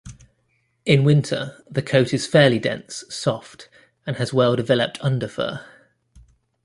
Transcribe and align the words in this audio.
In 0.83 1.03
winter, 1.03 1.63
the 1.69 1.83
coat 1.83 2.11
is 2.11 2.25
fairly 2.25 2.57
dense, 2.57 3.03
soft, 3.09 3.69
and 4.03 4.15
has 4.17 4.33
well-developed 4.33 4.99
underfur. 5.01 5.63